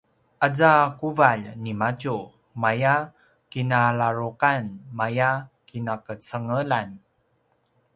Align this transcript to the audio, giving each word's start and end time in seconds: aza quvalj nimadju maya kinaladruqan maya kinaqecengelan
aza 0.47 0.71
quvalj 0.99 1.43
nimadju 1.63 2.17
maya 2.61 2.95
kinaladruqan 3.51 4.63
maya 4.97 5.31
kinaqecengelan 5.67 6.89